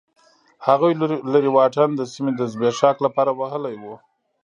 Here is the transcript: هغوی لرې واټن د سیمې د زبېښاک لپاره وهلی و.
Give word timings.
هغوی 0.67 0.93
لرې 1.33 1.49
واټن 1.55 1.89
د 1.95 2.01
سیمې 2.13 2.31
د 2.35 2.41
زبېښاک 2.51 2.97
لپاره 3.05 3.31
وهلی 3.39 3.75
و. 3.81 3.85